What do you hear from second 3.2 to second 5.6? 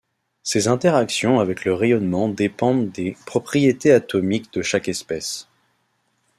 propriétés atomiques de chaque espèce.